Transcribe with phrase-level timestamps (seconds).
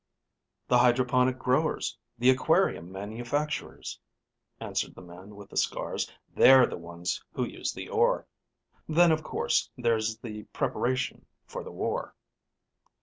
[0.67, 3.99] "The hydroponic growers, the aquarium manufacturers,"
[4.59, 6.11] answered the man with the scars.
[6.35, 8.25] "They're the ones who use the ore.
[8.89, 12.15] Then, of course, there's the preparation for the war."